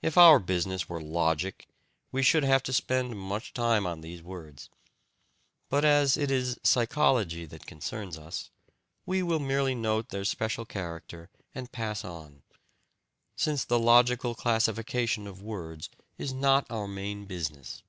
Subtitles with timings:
[0.00, 1.66] If our business were logic,
[2.12, 4.70] we should have to spend much time on these words.
[5.68, 8.50] But as it is psychology that concerns us,
[9.06, 12.44] we will merely note their special character and pass on,
[13.34, 17.82] since the logical classification of words is not our main business.